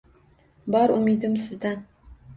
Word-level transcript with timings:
Bor 0.75 0.93
umidim 0.95 1.37
sizdan 1.43 1.81